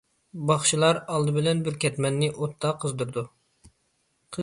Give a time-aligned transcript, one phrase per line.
[0.51, 3.29] باخشىلار ئالدى بىلەن بىر كەتمەننى ئوتتا قىزدۇرىدۇ.